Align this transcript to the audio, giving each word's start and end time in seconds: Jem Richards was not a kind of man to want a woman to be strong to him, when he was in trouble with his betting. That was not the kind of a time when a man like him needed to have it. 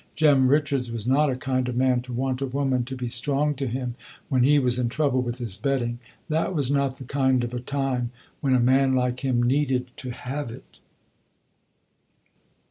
Jem 0.15 0.47
Richards 0.47 0.91
was 0.91 1.05
not 1.05 1.29
a 1.29 1.35
kind 1.35 1.69
of 1.69 1.75
man 1.75 2.01
to 2.01 2.11
want 2.11 2.41
a 2.41 2.47
woman 2.47 2.83
to 2.85 2.95
be 2.95 3.07
strong 3.07 3.53
to 3.53 3.67
him, 3.67 3.93
when 4.29 4.41
he 4.41 4.57
was 4.57 4.79
in 4.79 4.89
trouble 4.89 5.21
with 5.21 5.37
his 5.37 5.55
betting. 5.57 5.99
That 6.27 6.55
was 6.55 6.71
not 6.71 6.97
the 6.97 7.03
kind 7.03 7.43
of 7.43 7.53
a 7.53 7.59
time 7.59 8.09
when 8.39 8.55
a 8.55 8.59
man 8.59 8.93
like 8.93 9.19
him 9.19 9.43
needed 9.43 9.91
to 9.97 10.09
have 10.09 10.49
it. 10.49 10.79